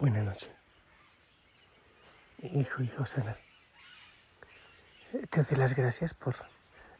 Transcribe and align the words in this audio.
Buenas 0.00 0.24
noches. 0.24 0.50
Hijo, 2.38 2.82
hijo 2.82 3.04
sana. 3.04 3.36
Te 5.28 5.42
doy 5.42 5.58
las 5.58 5.76
gracias 5.76 6.14
por 6.14 6.34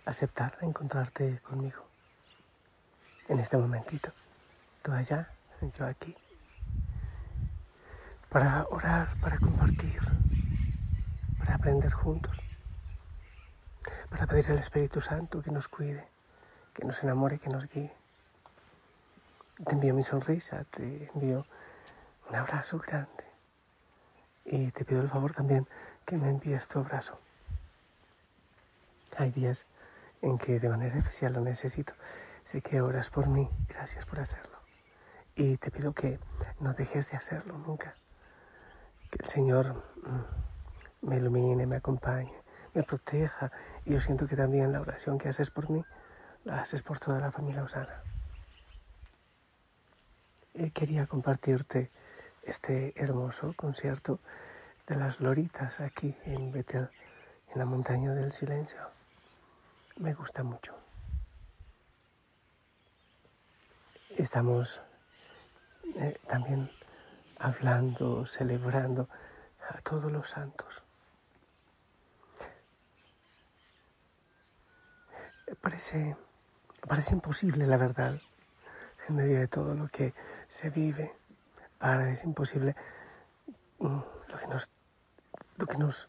aceptar 0.05 0.59
encontrarte 0.61 1.41
conmigo 1.41 1.83
en 3.29 3.41
este 3.41 3.57
momentito. 3.57 4.13
Tú 4.83 4.93
allá, 4.93 5.31
yo 5.63 5.87
aquí. 5.87 6.15
Para 8.29 8.67
orar, 8.69 9.19
para 9.23 9.39
compartir, 9.39 10.03
para 11.39 11.55
aprender 11.55 11.95
juntos, 11.95 12.37
para 14.11 14.27
pedir 14.27 14.51
al 14.51 14.59
Espíritu 14.59 15.01
Santo 15.01 15.41
que 15.41 15.51
nos 15.51 15.69
cuide, 15.69 16.07
que 16.75 16.85
nos 16.85 17.03
enamore, 17.03 17.39
que 17.39 17.49
nos 17.49 17.67
guíe. 17.67 17.95
Te 19.65 19.73
envío 19.73 19.95
mi 19.95 20.03
sonrisa, 20.03 20.65
te 20.65 21.09
envío 21.15 21.47
un 22.31 22.37
abrazo 22.37 22.79
grande. 22.79 23.25
Y 24.45 24.71
te 24.71 24.85
pido 24.85 25.03
el 25.03 25.09
favor 25.09 25.35
también 25.35 25.67
que 26.07 26.17
me 26.17 26.29
envíes 26.29 26.69
tu 26.69 26.79
abrazo. 26.79 27.19
Hay 29.17 29.33
días 29.33 29.67
en 30.23 30.39
que 30.39 30.61
de 30.61 30.69
manera 30.69 30.97
especial 30.97 31.33
lo 31.33 31.41
necesito. 31.41 31.95
Sé 32.45 32.63
que 32.63 32.81
oras 32.81 33.11
por 33.11 33.29
mí, 33.29 33.51
gracias 33.69 34.07
por 34.07 34.21
hacerlo. 34.21 34.59
Y 35.35 35.57
te 35.57 35.71
pido 35.71 35.93
que 35.93 36.21
no 36.61 36.73
dejes 36.73 37.11
de 37.11 37.17
hacerlo 37.17 37.59
nunca. 37.59 37.95
Que 39.11 39.19
el 39.23 39.29
Señor 39.29 39.75
mm, 39.75 41.09
me 41.09 41.17
ilumine, 41.17 41.67
me 41.67 41.77
acompañe, 41.77 42.33
me 42.75 42.85
proteja. 42.85 43.51
Y 43.85 43.95
yo 43.95 44.01
siento 44.01 44.29
que 44.29 44.37
también 44.37 44.73
la 44.73 44.81
oración 44.81 45.19
que 45.19 45.29
haces 45.29 45.51
por 45.51 45.69
mí, 45.69 45.85
la 46.45 46.61
haces 46.61 46.83
por 46.83 47.01
toda 47.01 47.21
la 47.21 47.33
familia 47.33 47.65
Osana. 47.65 48.03
Y 50.55 50.71
quería 50.71 51.07
compartirte 51.07 51.91
este 52.43 52.93
hermoso 52.97 53.53
concierto 53.55 54.21
de 54.87 54.97
las 54.97 55.21
loritas 55.21 55.81
aquí 55.81 56.17
en 56.25 56.51
Betel, 56.51 56.89
en 57.53 57.59
la 57.59 57.65
montaña 57.65 58.13
del 58.13 58.33
silencio. 58.33 58.81
Me 59.97 60.15
gusta 60.15 60.43
mucho. 60.43 60.75
Estamos 64.17 64.81
eh, 65.97 66.19
también 66.27 66.71
hablando, 67.39 68.27
celebrando 68.27 69.09
a 69.69 69.81
todos 69.81 70.11
los 70.11 70.29
santos. 70.29 70.83
Parece, 75.61 76.17
parece 76.87 77.15
imposible, 77.15 77.67
la 77.67 77.77
verdad, 77.77 78.21
en 79.09 79.17
medio 79.17 79.39
de 79.39 79.49
todo 79.49 79.75
lo 79.75 79.89
que 79.89 80.15
se 80.49 80.71
vive 80.71 81.20
para 81.81 82.13
es 82.13 82.23
imposible. 82.23 82.77
Mm, 83.81 83.99
lo 84.29 84.39
que 84.39 84.47
nos 84.47 84.71
lo 85.57 85.67
que 85.67 85.77
nos 85.77 86.09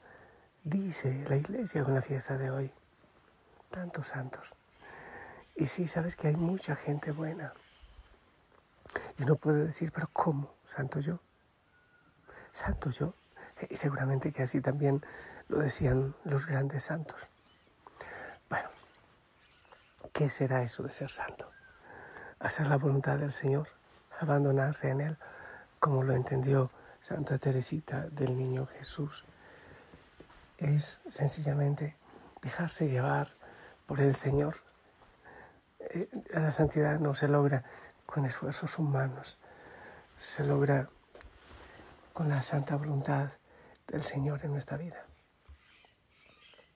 dice 0.63 1.25
la 1.27 1.37
iglesia 1.37 1.83
con 1.83 1.95
la 1.95 2.01
fiesta 2.01 2.37
de 2.37 2.51
hoy. 2.51 2.71
Tantos 3.71 4.07
santos. 4.07 4.53
Y 5.55 5.67
sí 5.67 5.87
sabes 5.87 6.15
que 6.15 6.27
hay 6.27 6.35
mucha 6.35 6.75
gente 6.75 7.11
buena. 7.11 7.53
Y 9.17 9.23
uno 9.23 9.35
puede 9.37 9.65
decir 9.65 9.91
pero 9.91 10.09
cómo 10.13 10.53
santo 10.65 10.99
yo 10.99 11.19
santo 12.51 12.89
yo 12.89 13.13
y 13.69 13.77
seguramente 13.77 14.33
que 14.33 14.43
así 14.43 14.59
también 14.59 15.01
lo 15.47 15.59
decían 15.59 16.13
los 16.25 16.45
grandes 16.45 16.83
santos. 16.83 17.29
Bueno 18.49 18.69
qué 20.11 20.29
será 20.29 20.63
eso 20.63 20.83
de 20.83 20.91
ser 20.91 21.09
santo 21.09 21.49
hacer 22.39 22.67
la 22.67 22.77
voluntad 22.77 23.17
del 23.19 23.31
Señor 23.31 23.69
abandonarse 24.19 24.89
en 24.89 24.99
él 24.99 25.17
como 25.81 26.03
lo 26.03 26.13
entendió 26.13 26.69
Santa 26.99 27.39
Teresita 27.39 28.07
del 28.11 28.37
Niño 28.37 28.67
Jesús. 28.67 29.25
Es 30.59 31.01
sencillamente 31.09 31.97
dejarse 32.43 32.87
llevar 32.87 33.29
por 33.87 33.99
el 33.99 34.13
Señor. 34.13 34.57
Eh, 35.79 36.07
la 36.29 36.51
santidad 36.51 36.99
no 36.99 37.15
se 37.15 37.27
logra 37.27 37.63
con 38.05 38.25
esfuerzos 38.25 38.77
humanos, 38.77 39.39
se 40.17 40.43
logra 40.43 40.87
con 42.13 42.29
la 42.29 42.43
santa 42.43 42.75
voluntad 42.75 43.31
del 43.87 44.03
Señor 44.03 44.41
en 44.45 44.51
nuestra 44.51 44.77
vida. 44.77 45.03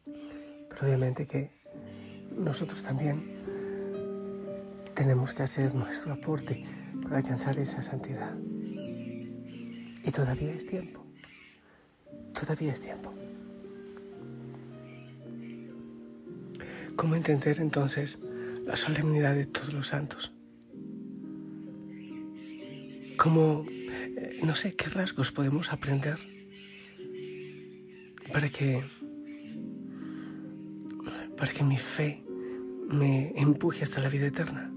Pero 0.04 0.82
obviamente 0.82 1.28
que 1.28 1.52
nosotros 2.32 2.82
también 2.82 3.36
tenemos 4.96 5.36
que 5.36 5.44
hacer 5.44 5.76
nuestro 5.76 6.14
aporte 6.14 6.66
para 7.04 7.18
alcanzar 7.18 7.60
esa 7.60 7.84
santidad. 7.84 8.36
Y 10.06 10.12
todavía 10.12 10.54
es 10.54 10.66
tiempo. 10.66 11.04
Todavía 12.40 12.74
es 12.74 12.82
tiempo. 12.82 13.14
¿Cómo 16.96 17.16
entender 17.16 17.60
entonces 17.60 18.20
la 18.66 18.78
solemnidad 18.78 19.36
de 19.36 19.48
todos 19.48 19.74
los 19.74 19.88
santos? 19.88 20.32
¿Cómo, 23.18 23.66
eh, 23.68 24.40
no 24.44 24.56
sé, 24.56 24.76
qué 24.76 24.90
rasgos 24.90 25.32
podemos 25.32 25.72
aprender 25.74 26.20
para 28.32 28.50
que, 28.50 28.84
para 31.38 31.52
que 31.52 31.64
mi 31.64 31.78
fe 31.78 32.24
me 32.88 33.34
empuje 33.36 33.84
hasta 33.84 34.02
la 34.02 34.10
vida 34.10 34.28
eterna? 34.28 34.72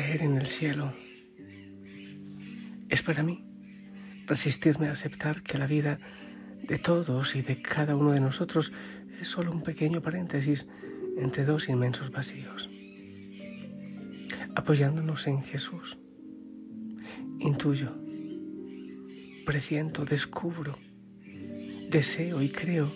En 0.00 0.38
el 0.38 0.46
cielo 0.46 0.94
es 2.88 3.02
para 3.02 3.22
mí 3.22 3.44
resistirme 4.26 4.88
a 4.88 4.92
aceptar 4.92 5.42
que 5.42 5.58
la 5.58 5.66
vida 5.66 5.98
de 6.62 6.78
todos 6.78 7.36
y 7.36 7.42
de 7.42 7.60
cada 7.60 7.96
uno 7.96 8.12
de 8.12 8.20
nosotros 8.20 8.72
es 9.20 9.28
solo 9.28 9.52
un 9.52 9.62
pequeño 9.62 10.00
paréntesis 10.00 10.66
entre 11.18 11.44
dos 11.44 11.68
inmensos 11.68 12.10
vacíos. 12.10 12.70
Apoyándonos 14.54 15.26
en 15.26 15.42
Jesús, 15.42 15.98
intuyo, 17.38 17.94
presiento, 19.44 20.06
descubro, 20.06 20.78
deseo 21.90 22.40
y 22.40 22.48
creo 22.48 22.90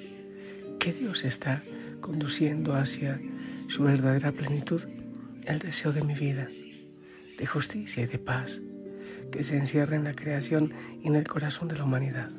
que 0.81 0.93
Dios 0.93 1.25
está 1.25 1.63
conduciendo 2.01 2.75
hacia 2.75 3.21
su 3.69 3.85
verdadera 3.85 4.33
plenitud 4.33 4.83
el 5.45 5.59
deseo 5.59 5.93
de 5.93 6.03
mi 6.03 6.15
vida 6.15 6.49
de 7.45 7.49
justicia 7.49 8.03
y 8.03 8.07
de 8.07 8.19
paz 8.19 8.63
que 9.31 9.43
se 9.43 9.59
encierra 9.59 9.97
en 9.97 10.05
la 10.05 10.15
creación 10.15 10.73
y 11.03 11.09
en 11.09 11.15
el 11.15 11.29
corazón 11.29 11.69
de 11.69 11.77
la 11.77 11.85
humanidad. 11.85 12.31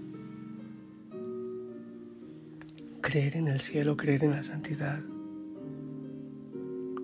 Creer 3.01 3.37
en 3.37 3.47
el 3.47 3.59
cielo, 3.61 3.97
creer 3.97 4.23
en 4.23 4.31
la 4.31 4.43
santidad, 4.43 5.03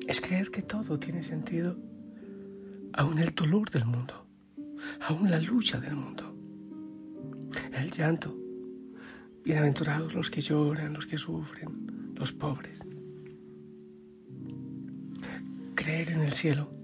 es 0.07 0.19
creer 0.19 0.49
que 0.49 0.63
todo 0.63 0.97
tiene 0.97 1.23
sentido, 1.23 1.77
aún 2.93 3.19
el 3.19 3.35
dolor 3.35 3.69
del 3.69 3.85
mundo, 3.85 4.25
aún 5.07 5.29
la 5.29 5.39
lucha 5.39 5.79
del 5.79 5.95
mundo, 5.95 6.35
el 7.71 7.91
llanto. 7.91 8.35
Bienaventurados 9.43 10.15
los 10.15 10.31
que 10.31 10.41
lloran, 10.41 10.93
los 10.93 11.05
que 11.05 11.19
sufren, 11.19 12.13
los 12.15 12.33
pobres. 12.33 12.83
Creer 15.75 16.09
en 16.09 16.21
el 16.21 16.33
cielo 16.33 16.80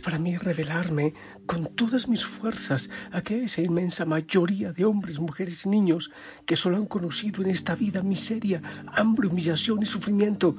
para 0.00 0.18
mí 0.18 0.36
revelarme 0.36 1.14
con 1.46 1.66
todas 1.74 2.08
mis 2.08 2.24
fuerzas 2.24 2.90
a 3.12 3.22
que 3.22 3.44
esa 3.44 3.62
inmensa 3.62 4.04
mayoría 4.04 4.72
de 4.72 4.84
hombres, 4.84 5.18
mujeres 5.20 5.66
y 5.66 5.68
niños 5.68 6.10
que 6.46 6.56
solo 6.56 6.76
han 6.76 6.86
conocido 6.86 7.42
en 7.42 7.50
esta 7.50 7.74
vida 7.74 8.02
miseria, 8.02 8.62
hambre, 8.86 9.28
humillación 9.28 9.82
y 9.82 9.86
sufrimiento, 9.86 10.56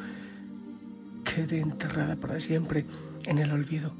quede 1.23 1.59
enterrada 1.59 2.15
para 2.15 2.39
siempre 2.39 2.85
en 3.25 3.37
el 3.39 3.51
olvido. 3.51 3.93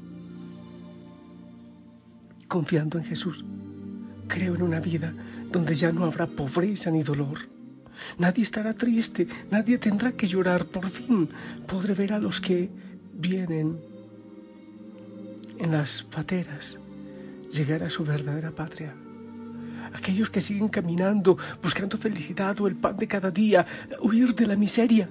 confiando 2.48 2.98
en 2.98 3.04
Jesús. 3.04 3.44
Creo 4.28 4.54
en 4.54 4.62
una 4.62 4.78
vida 4.78 5.14
donde 5.50 5.74
ya 5.74 5.90
no 5.90 6.04
habrá 6.04 6.26
pobreza 6.26 6.90
ni 6.90 7.02
dolor. 7.02 7.38
Nadie 8.18 8.42
estará 8.42 8.74
triste, 8.74 9.26
nadie 9.50 9.78
tendrá 9.78 10.12
que 10.12 10.28
llorar. 10.28 10.66
Por 10.66 10.86
fin 10.86 11.30
podré 11.66 11.94
ver 11.94 12.12
a 12.12 12.18
los 12.18 12.42
que 12.42 12.68
vienen 13.14 13.78
en 15.62 15.70
las 15.70 16.02
pateras 16.02 16.78
llegar 17.50 17.84
a 17.84 17.90
su 17.90 18.04
verdadera 18.04 18.50
patria. 18.50 18.92
Aquellos 19.94 20.28
que 20.28 20.40
siguen 20.40 20.68
caminando, 20.68 21.38
buscando 21.62 21.96
felicidad 21.96 22.60
o 22.60 22.66
el 22.66 22.74
pan 22.74 22.96
de 22.96 23.06
cada 23.06 23.30
día, 23.30 23.64
huir 24.00 24.34
de 24.34 24.46
la 24.46 24.56
miseria. 24.56 25.08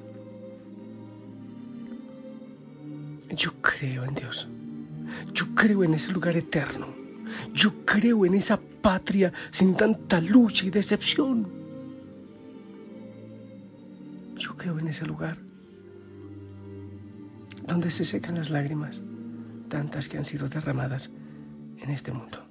Yo 3.30 3.54
creo 3.62 4.04
en 4.04 4.14
Dios. 4.14 4.50
Yo 5.34 5.46
creo 5.56 5.86
en 5.86 5.94
ese 5.94 6.12
lugar 6.12 6.36
eterno. 6.36 6.88
Yo 7.54 7.86
creo 7.86 8.26
en 8.26 8.34
esa 8.34 8.60
patria 8.60 9.32
sin 9.52 9.76
tanta 9.76 10.20
lucha 10.20 10.66
y 10.66 10.70
decepción. 10.70 11.48
Yo 14.36 14.58
creo 14.58 14.80
en 14.80 14.90
ese 14.90 15.06
lugar 15.06 15.38
donde 17.66 17.90
se 17.90 18.04
secan 18.04 18.36
las 18.36 18.50
lágrimas, 18.50 19.02
tantas 19.72 20.10
que 20.10 20.18
han 20.18 20.26
sido 20.26 20.50
derramadas 20.50 21.12
en 21.78 21.90
este 21.92 22.12
mundo. 22.12 22.46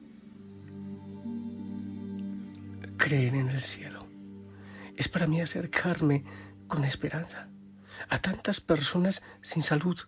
Creer 2.97 3.35
en 3.35 3.51
el 3.51 3.61
cielo 3.61 4.07
es 4.97 5.09
para 5.09 5.27
mí 5.27 5.41
acercarme 5.43 6.25
con 6.67 6.83
esperanza 6.85 7.49
a 8.09 8.19
tantas 8.21 8.63
personas 8.63 9.23
sin 9.43 9.63
salud, 9.63 9.99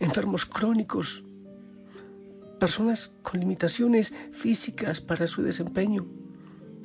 enfermos 0.00 0.44
crónicos, 0.44 1.22
personas 2.58 3.14
con 3.22 3.38
limitaciones 3.38 4.12
físicas 4.32 5.00
para 5.00 5.28
su 5.28 5.42
desempeño 5.42 6.04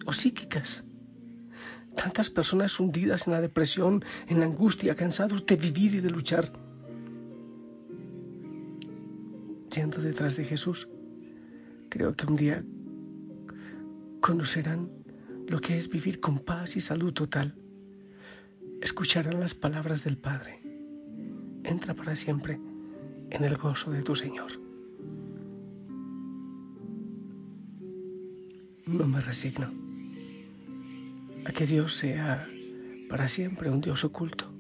o 0.06 0.14
psíquicas. 0.14 0.84
Tantas 1.96 2.30
personas 2.30 2.80
hundidas 2.80 3.26
en 3.26 3.34
la 3.34 3.42
depresión, 3.42 4.06
en 4.28 4.42
la 4.42 4.46
angustia, 4.46 4.96
cansados 4.96 5.44
de 5.48 5.56
vivir 5.56 5.96
y 5.96 6.02
de 6.02 6.12
luchar. 6.12 6.52
Yendo 9.76 10.02
detrás 10.02 10.38
de 10.38 10.46
Jesús, 10.46 10.88
creo 11.90 12.16
que 12.16 12.26
un 12.26 12.38
día 12.38 12.64
conocerán 14.22 14.90
lo 15.50 15.60
que 15.60 15.78
es 15.78 15.90
vivir 15.90 16.22
con 16.22 16.40
paz 16.40 16.78
y 16.78 16.82
salud 16.82 17.12
total. 17.12 17.56
Escucharán 18.80 19.42
las 19.42 19.54
palabras 19.54 20.06
del 20.06 20.18
Padre. 20.18 20.62
Entra 21.66 21.94
para 21.94 22.16
siempre 22.16 22.58
en 23.30 23.44
el 23.44 23.58
gozo 23.58 23.92
de 23.92 24.02
tu 24.02 24.16
Señor. 24.16 24.52
No 28.86 29.08
me 29.08 29.20
resigno 29.20 29.74
a 31.46 31.52
que 31.52 31.68
Dios 31.68 31.96
sea 31.96 32.48
para 33.10 33.28
siempre 33.28 33.70
un 33.70 33.82
Dios 33.82 34.06
oculto, 34.06 34.54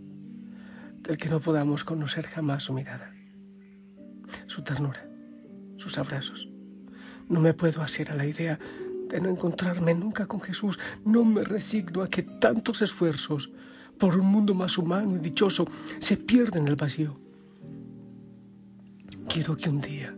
del 1.00 1.15
que 1.15 1.29
no 1.29 1.39
podamos 1.39 1.85
conocer 1.85 2.25
jamás 2.27 2.63
su 2.63 2.73
mirada, 2.73 3.14
su 4.48 4.63
ternura, 4.63 5.07
sus 5.77 5.98
abrazos. 5.98 6.50
No 7.30 7.39
me 7.39 7.54
puedo 7.54 7.81
hacer 7.81 8.12
a 8.12 8.16
la 8.16 8.25
idea 8.25 8.60
de 9.10 9.19
no 9.19 9.30
encontrarme 9.30 9.94
nunca 9.94 10.25
con 10.25 10.42
Jesús. 10.42 10.80
No 11.04 11.24
me 11.24 11.44
resigno 11.44 12.01
a 12.01 12.07
que 12.07 12.24
tantos 12.24 12.81
esfuerzos 12.81 13.51
por 13.98 14.16
un 14.18 14.25
mundo 14.25 14.54
más 14.54 14.77
humano 14.77 15.16
y 15.16 15.19
dichoso 15.19 15.68
se 16.00 16.18
pierden 16.18 16.63
en 16.63 16.69
el 16.69 16.75
vacío. 16.75 17.19
Quiero 19.27 19.56
que 19.56 19.69
un 19.69 19.81
día 19.81 20.16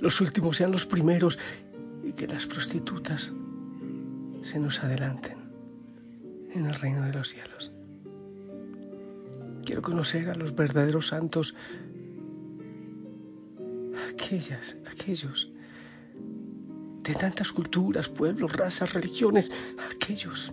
los 0.00 0.20
últimos 0.20 0.56
sean 0.56 0.72
los 0.72 0.86
primeros 0.86 1.38
y 2.02 2.12
que 2.12 2.26
las 2.26 2.46
prostitutas 2.46 3.32
se 4.42 4.58
nos 4.58 4.82
adelanten 4.82 5.38
en 6.54 6.66
el 6.66 6.74
reino 6.74 7.04
de 7.04 7.12
los 7.12 7.28
cielos. 7.28 7.72
Quiero 9.64 9.82
conocer 9.82 10.30
a 10.30 10.34
los 10.34 10.54
verdaderos 10.54 11.08
santos, 11.08 11.54
aquellas, 14.18 14.76
aquellos 14.90 15.50
de 17.02 17.14
tantas 17.14 17.52
culturas, 17.52 18.08
pueblos, 18.08 18.52
razas, 18.52 18.92
religiones, 18.92 19.52
aquellos, 19.90 20.52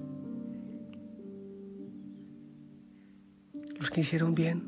los 3.80 3.90
que 3.90 4.02
hicieron 4.02 4.36
bien, 4.36 4.64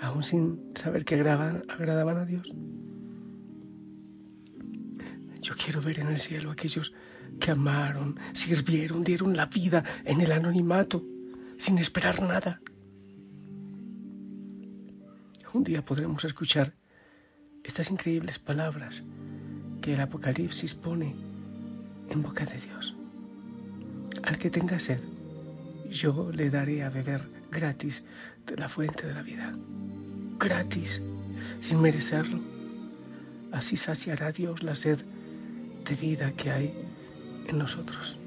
aún 0.00 0.22
sin 0.22 0.72
saber 0.74 1.04
que 1.04 1.14
agradaban, 1.16 1.62
a 1.68 2.24
Dios. 2.24 2.50
Yo 5.42 5.54
quiero 5.56 5.80
ver 5.80 6.00
en 6.00 6.08
el 6.08 6.18
cielo 6.18 6.50
aquellos 6.50 6.92
que 7.38 7.50
amaron, 7.50 8.18
sirvieron, 8.32 9.04
dieron 9.04 9.36
la 9.36 9.46
vida 9.46 9.84
en 10.04 10.20
el 10.20 10.32
anonimato, 10.32 11.04
sin 11.58 11.78
esperar 11.78 12.20
nada. 12.22 12.60
Un 15.52 15.64
día 15.64 15.84
podremos 15.84 16.24
escuchar 16.24 16.79
estas 17.70 17.92
increíbles 17.92 18.40
palabras 18.40 19.04
que 19.80 19.94
el 19.94 20.00
Apocalipsis 20.00 20.74
pone 20.74 21.14
en 22.08 22.20
boca 22.20 22.44
de 22.44 22.58
Dios. 22.58 22.96
Al 24.24 24.38
que 24.38 24.50
tenga 24.50 24.80
sed, 24.80 24.98
yo 25.88 26.32
le 26.32 26.50
daré 26.50 26.82
a 26.82 26.90
beber 26.90 27.20
gratis 27.48 28.02
de 28.44 28.56
la 28.56 28.68
fuente 28.68 29.06
de 29.06 29.14
la 29.14 29.22
vida. 29.22 29.54
Gratis, 30.40 31.00
sin 31.60 31.80
merecerlo. 31.80 32.40
Así 33.52 33.76
saciará 33.76 34.32
Dios 34.32 34.64
la 34.64 34.74
sed 34.74 34.98
de 35.88 35.94
vida 35.94 36.32
que 36.32 36.50
hay 36.50 36.74
en 37.46 37.56
nosotros. 37.56 38.18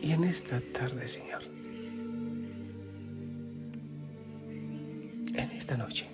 Y 0.00 0.12
en 0.12 0.22
esta 0.22 0.60
tarde, 0.72 1.08
Señor, 1.08 1.57
esta 5.68 5.76
noche, 5.76 6.08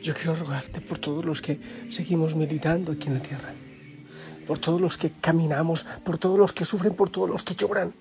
yo 0.00 0.14
quiero 0.14 0.36
rogarte 0.36 0.80
por 0.80 0.98
todos 1.00 1.24
los 1.24 1.42
que 1.42 1.58
seguimos 1.90 2.36
meditando 2.36 2.92
aquí 2.92 3.08
en 3.08 3.14
la 3.14 3.20
tierra, 3.20 3.52
por 4.46 4.60
todos 4.60 4.80
los 4.80 4.96
que 4.96 5.10
caminamos, 5.20 5.84
por 6.04 6.16
todos 6.16 6.38
los 6.38 6.52
que 6.52 6.64
sufren, 6.64 6.94
por 6.94 7.10
todos 7.10 7.28
los 7.28 7.42
que 7.42 7.56
lloran. 7.56 7.92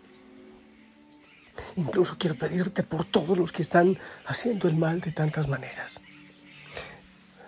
Incluso 1.75 2.19
quiero 2.19 2.35
pedirte 2.35 2.83
por 2.83 3.05
todos 3.05 3.35
los 3.35 3.51
que 3.51 3.63
están 3.63 3.97
haciendo 4.27 4.67
el 4.67 4.75
mal 4.75 5.01
de 5.01 5.11
tantas 5.11 5.47
maneras 5.47 5.99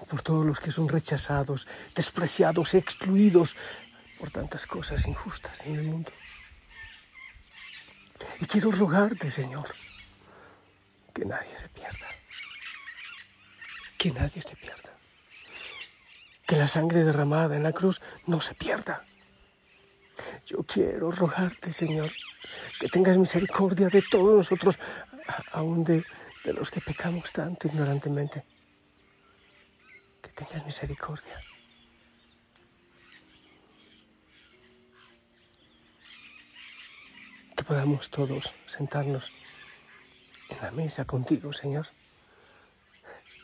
por 0.10 0.22
todos 0.22 0.46
los 0.46 0.62
que 0.62 0.72
son 0.72 0.88
rechazados, 0.88 1.68
despreciados, 1.94 2.74
excluidos 2.76 3.58
por 4.18 4.32
tantas 4.32 4.66
cosas 4.66 5.06
injustas 5.06 5.66
en 5.66 5.76
el 5.76 5.84
mundo. 5.84 6.12
Y 8.40 8.46
quiero 8.46 8.72
rogarte, 8.72 9.30
Señor, 9.30 9.68
que 11.14 11.26
nadie 11.26 11.58
se 11.58 11.68
pierda, 11.68 12.08
que 13.98 14.12
nadie 14.12 14.42
se 14.42 14.56
pierda, 14.56 14.92
que 16.46 16.56
la 16.56 16.68
sangre 16.68 17.04
derramada 17.04 17.56
en 17.56 17.64
la 17.64 17.74
cruz 17.74 18.02
no 18.26 18.42
se 18.42 18.54
pierda. 18.56 19.06
Yo 20.46 20.64
quiero 20.64 21.12
rogarte, 21.12 21.72
Señor, 21.72 22.12
que 22.80 22.90
tengas 22.90 23.18
misericordia 23.18 23.90
de 23.90 24.02
todos 24.02 24.38
nosotros, 24.38 24.80
aun 25.52 25.84
de, 25.84 26.04
de 26.44 26.54
los 26.54 26.72
que 26.72 26.82
pecamos 26.82 27.32
tanto 27.32 27.68
ignorantemente 27.68 28.46
tengas 30.38 30.66
misericordia. 30.66 31.42
Que 37.56 37.64
podamos 37.64 38.10
todos 38.12 38.54
sentarnos 38.68 39.34
en 40.50 40.58
la 40.62 40.72
mesa 40.72 41.06
contigo, 41.06 41.52
Señor, 41.52 41.88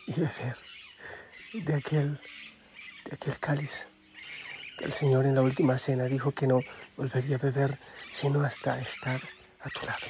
y 0.08 0.14
beber 0.14 0.58
de 1.54 1.74
aquel, 1.76 2.20
de 3.06 3.12
aquel 3.14 3.40
cáliz 3.40 3.88
que 4.78 4.86
el 4.86 4.94
Señor 4.94 5.26
en 5.26 5.36
la 5.36 5.42
última 5.42 5.78
cena 5.78 6.06
dijo 6.06 6.32
que 6.32 6.48
no 6.48 6.62
volvería 6.98 7.36
a 7.36 7.40
beber 7.40 7.80
sino 8.12 8.42
hasta 8.44 8.80
estar 8.80 9.22
a 9.62 9.70
tu 9.70 9.86
lado. 9.86 10.08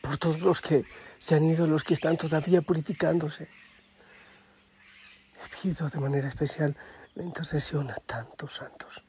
Por 0.00 0.18
todos 0.18 0.40
los 0.40 0.60
que 0.60 0.84
se 1.18 1.34
han 1.34 1.44
ido 1.44 1.66
los 1.66 1.84
que 1.84 1.94
están 1.94 2.16
todavía 2.16 2.62
purificándose. 2.62 3.48
Pido 5.62 5.88
de 5.88 5.98
manera 5.98 6.28
especial 6.28 6.76
la 7.14 7.22
intercesión 7.24 7.90
a 7.90 7.94
tantos 7.94 8.54
santos 8.54 9.02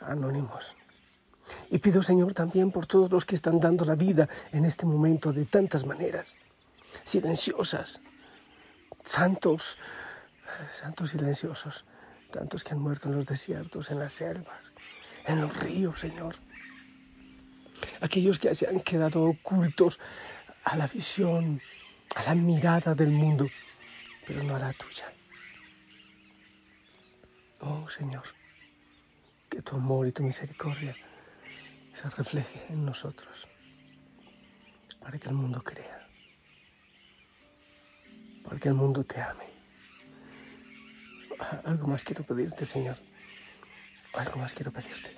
anónimos. 0.00 0.76
Y 1.70 1.78
pido, 1.78 2.02
Señor, 2.02 2.32
también 2.34 2.70
por 2.70 2.86
todos 2.86 3.10
los 3.10 3.24
que 3.24 3.34
están 3.34 3.60
dando 3.60 3.84
la 3.84 3.94
vida 3.94 4.28
en 4.52 4.64
este 4.64 4.86
momento 4.86 5.32
de 5.32 5.44
tantas 5.44 5.84
maneras, 5.84 6.34
silenciosas, 7.04 8.00
santos, 9.04 9.78
santos 10.80 11.10
silenciosos, 11.10 11.84
tantos 12.30 12.64
que 12.64 12.74
han 12.74 12.80
muerto 12.80 13.08
en 13.08 13.14
los 13.16 13.26
desiertos, 13.26 13.90
en 13.90 13.98
las 13.98 14.14
selvas, 14.14 14.72
en 15.26 15.40
los 15.40 15.56
ríos, 15.56 16.00
Señor. 16.00 16.36
Aquellos 18.00 18.38
que 18.38 18.54
se 18.54 18.68
han 18.68 18.80
quedado 18.80 19.24
ocultos 19.24 20.00
a 20.64 20.76
la 20.76 20.86
visión 20.86 21.60
a 22.16 22.22
la 22.22 22.34
mirada 22.34 22.94
del 22.94 23.10
mundo, 23.10 23.46
pero 24.26 24.42
no 24.42 24.56
a 24.56 24.58
la 24.58 24.72
tuya. 24.72 25.12
Oh 27.60 27.88
Señor, 27.88 28.24
que 29.50 29.60
tu 29.60 29.76
amor 29.76 30.06
y 30.06 30.12
tu 30.12 30.22
misericordia 30.22 30.96
se 31.92 32.08
refleje 32.10 32.64
en 32.70 32.84
nosotros, 32.84 33.48
para 35.00 35.18
que 35.18 35.28
el 35.28 35.34
mundo 35.34 35.62
crea, 35.62 36.05
para 38.48 38.70
el 38.70 38.74
mundo 38.74 39.04
te 39.04 39.20
ame. 39.20 39.44
Algo 41.64 41.88
más 41.88 42.04
quiero 42.04 42.24
pedirte, 42.24 42.64
Señor. 42.64 42.96
Algo 44.14 44.38
más 44.38 44.54
quiero 44.54 44.72
pedirte. 44.72 45.14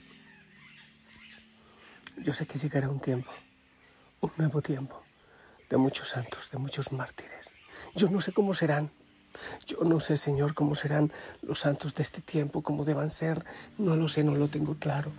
Yo 2.17 2.33
sé 2.33 2.47
que 2.47 2.59
llegará 2.59 2.89
un 2.89 3.01
tiempo, 3.01 3.31
un 4.21 4.33
nuevo 4.39 4.61
tiempo, 4.61 5.03
de 5.71 5.77
muchos 5.77 6.09
santos, 6.09 6.51
de 6.51 6.59
muchos 6.59 6.91
mártires. 6.93 7.55
Yo 7.95 8.11
no 8.11 8.21
sé 8.21 8.33
cómo 8.33 8.55
serán. 8.55 8.91
Yo 9.67 9.85
no 9.85 10.01
sé, 10.01 10.17
Señor, 10.17 10.55
cómo 10.55 10.75
serán 10.75 11.13
los 11.43 11.61
santos 11.61 11.95
de 11.95 12.03
este 12.03 12.21
tiempo, 12.21 12.63
cómo 12.63 12.85
deban 12.85 13.11
ser. 13.11 13.45
No 13.77 13.95
lo 13.95 14.09
sé, 14.09 14.25
no 14.25 14.35
lo 14.35 14.49
tengo 14.49 14.75
claro. 14.75 15.13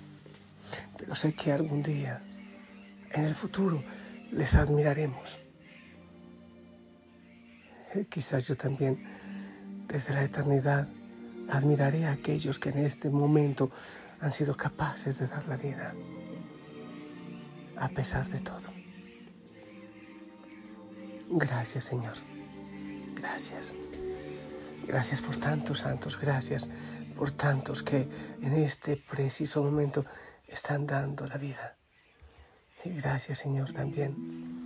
Pero 0.97 1.15
sé 1.15 1.33
que 1.33 1.53
algún 1.53 1.81
día, 1.81 2.21
en 3.11 3.23
el 3.23 3.35
futuro, 3.35 3.81
les 4.31 4.55
admiraremos. 4.55 5.39
Eh, 7.93 8.05
quizás 8.10 8.48
yo 8.48 8.55
también, 8.55 9.03
desde 9.88 10.13
la 10.13 10.24
eternidad, 10.24 10.88
admiraré 11.50 12.05
a 12.05 12.12
aquellos 12.12 12.60
que 12.60 12.69
en 12.69 12.79
este 12.79 13.10
momento 13.10 13.72
han 14.19 14.31
sido 14.31 14.55
capaces 14.55 15.17
de 15.17 15.27
dar 15.27 15.48
la 15.48 15.58
vida, 15.58 15.93
a 17.77 17.89
pesar 17.89 18.27
de 18.27 18.39
todo. 18.39 18.69
Gracias, 21.31 21.86
Señor. 21.86 22.15
Gracias. 23.15 23.74
Gracias 24.88 25.22
por 25.22 25.38
tantos 25.38 25.79
santos, 25.79 26.19
gracias 26.19 26.69
por 27.15 27.31
tantos 27.31 27.84
que 27.84 28.08
en 28.41 28.53
este 28.53 28.98
preciso 28.98 29.62
momento 29.62 30.05
están 30.48 30.88
dando 30.88 31.27
la 31.27 31.38
vida. 31.38 31.75
Y 32.84 32.91
gracias, 32.91 33.39
Señor, 33.39 33.72
también 33.72 34.58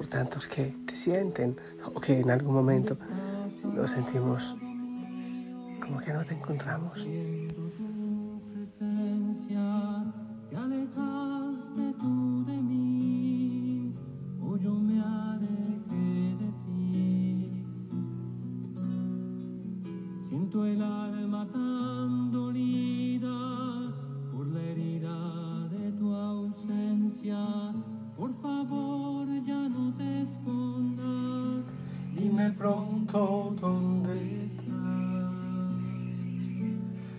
por 0.00 0.06
tantos 0.06 0.48
que 0.48 0.74
te 0.86 0.96
sienten 0.96 1.58
o 1.94 2.00
que 2.00 2.20
en 2.20 2.30
algún 2.30 2.54
momento 2.54 2.96
nos 3.62 3.90
sentimos 3.90 4.56
como 5.78 6.00
que 6.00 6.10
no 6.14 6.24
te 6.24 6.32
encontramos. 6.32 7.06
Pronto 32.60 33.56
dónde 33.58 34.34
estás. 34.34 34.66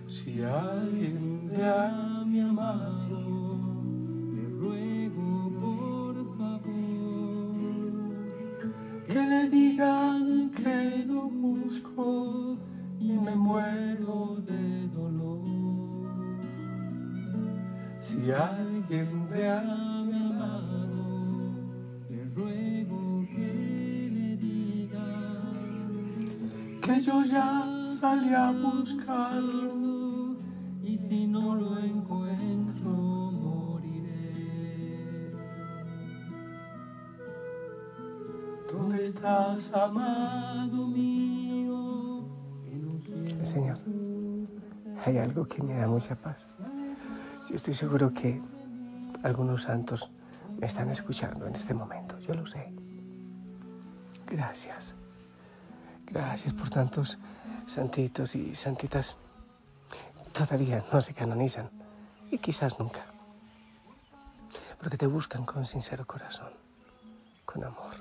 Si 0.06 0.40
alguien 0.40 1.48
me 1.48 1.64
ha 1.64 2.22
mi 2.24 2.40
amado, 2.40 3.72
le 4.34 4.44
ruego 4.60 5.50
por 5.60 6.14
favor 6.36 6.62
que 9.04 9.20
le 9.32 9.50
digan 9.50 10.50
que 10.50 11.04
lo 11.08 11.22
busco 11.22 12.56
y 13.00 13.18
me 13.18 13.34
muero 13.34 14.36
de 14.46 14.86
dolor. 14.94 15.42
Si 17.98 18.30
alguien 18.30 19.28
me 19.28 19.48
ha 19.48 20.01
yo 27.04 27.24
ya 27.24 27.84
salí 27.84 28.32
a 28.32 28.52
buscarlo. 28.52 30.36
y 30.82 30.96
si 30.96 31.26
no 31.26 31.54
lo 31.54 31.78
encuentro 31.78 32.90
moriré. 33.42 35.32
¿Dónde 38.70 39.02
estás, 39.02 39.72
amado 39.74 40.86
mío? 40.88 42.24
Señor, 43.42 43.76
hay 45.04 45.18
algo 45.18 45.44
que 45.46 45.62
me 45.62 45.74
da 45.74 45.86
mucha 45.88 46.14
paz. 46.14 46.46
Yo 47.48 47.56
estoy 47.56 47.74
seguro 47.74 48.12
que 48.12 48.40
algunos 49.22 49.62
santos 49.62 50.10
me 50.58 50.66
están 50.66 50.90
escuchando 50.90 51.46
en 51.46 51.54
este 51.54 51.74
momento, 51.74 52.18
yo 52.20 52.34
lo 52.34 52.46
sé. 52.46 52.72
Gracias. 54.26 54.94
Gracias 56.12 56.52
por 56.52 56.68
tantos 56.68 57.16
santitos 57.66 58.34
y 58.34 58.54
santitas. 58.54 59.16
Todavía 60.32 60.84
no 60.92 61.00
se 61.00 61.14
canonizan 61.14 61.70
y 62.30 62.36
quizás 62.36 62.78
nunca. 62.78 63.06
Porque 64.78 64.98
te 64.98 65.06
buscan 65.06 65.46
con 65.46 65.64
sincero 65.64 66.06
corazón, 66.06 66.52
con 67.46 67.64
amor. 67.64 67.94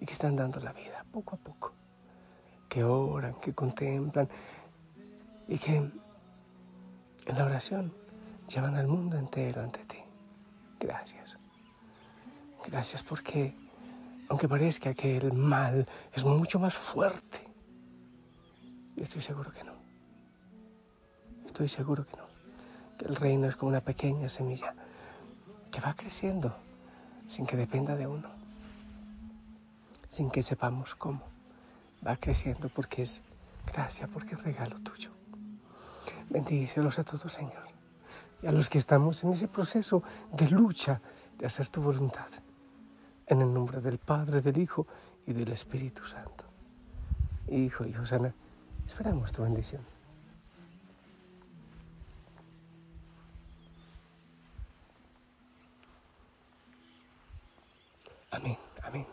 Y 0.00 0.06
que 0.06 0.12
están 0.12 0.34
dando 0.34 0.58
la 0.58 0.72
vida 0.72 1.04
poco 1.12 1.36
a 1.36 1.38
poco. 1.38 1.72
Que 2.68 2.82
oran, 2.82 3.34
que 3.34 3.54
contemplan 3.54 4.28
y 5.46 5.56
que 5.56 5.76
en 5.76 5.92
la 7.26 7.44
oración 7.44 7.92
llevan 8.52 8.74
al 8.74 8.88
mundo 8.88 9.16
entero 9.16 9.62
ante 9.62 9.84
ti. 9.84 9.98
Gracias. 10.80 11.38
Gracias 12.66 13.04
porque, 13.04 13.54
aunque 14.28 14.48
parezca 14.48 14.94
que 14.94 15.16
el 15.16 15.32
mal 15.32 15.86
es 16.12 16.24
mucho 16.24 16.58
más 16.58 16.76
fuerte, 16.76 17.40
estoy 18.96 19.22
seguro 19.22 19.50
que 19.50 19.64
no. 19.64 19.72
Estoy 21.46 21.68
seguro 21.68 22.06
que 22.06 22.16
no. 22.16 22.24
Que 22.98 23.06
el 23.06 23.16
reino 23.16 23.48
es 23.48 23.56
como 23.56 23.70
una 23.70 23.80
pequeña 23.80 24.28
semilla 24.28 24.74
que 25.70 25.80
va 25.80 25.94
creciendo 25.94 26.54
sin 27.26 27.46
que 27.46 27.56
dependa 27.56 27.96
de 27.96 28.06
uno, 28.06 28.28
sin 30.08 30.30
que 30.30 30.42
sepamos 30.42 30.94
cómo. 30.94 31.22
Va 32.06 32.16
creciendo 32.16 32.68
porque 32.68 33.02
es 33.02 33.22
gracia, 33.66 34.08
porque 34.08 34.34
es 34.34 34.42
regalo 34.42 34.78
tuyo. 34.80 35.10
Bendícelos 36.28 36.98
a 36.98 37.04
todos, 37.04 37.32
Señor. 37.32 37.68
Y 38.42 38.46
a 38.46 38.52
los 38.52 38.68
que 38.68 38.78
estamos 38.78 39.24
en 39.24 39.32
ese 39.32 39.48
proceso 39.48 40.02
de 40.32 40.48
lucha 40.48 41.00
de 41.38 41.46
hacer 41.46 41.68
tu 41.68 41.80
voluntad. 41.80 42.28
En 43.28 43.42
el 43.42 43.52
nombre 43.52 43.80
del 43.80 43.98
Padre, 43.98 44.40
del 44.40 44.58
Hijo 44.58 44.86
y 45.26 45.32
del 45.32 45.52
Espíritu 45.52 46.04
Santo. 46.04 46.44
Hijo 47.48 47.84
y 47.84 47.92
Josana, 47.92 48.34
esperamos 48.86 49.32
tu 49.32 49.42
bendición. 49.42 49.82
Amén, 58.30 58.58
amén. 58.82 59.06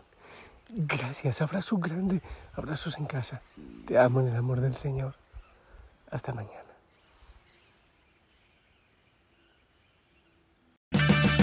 Gracias, 0.69 1.41
abrazo 1.41 1.77
grande, 1.77 2.22
abrazos 2.53 2.98
en 2.98 3.05
casa. 3.05 3.41
Te 3.88 3.98
amo 3.98 4.22
en 4.22 4.27
el 4.27 4.36
amor 4.36 4.62
del 4.62 4.75
Señor. 4.75 5.15
Hasta 6.12 6.34
mañana. 6.34 6.64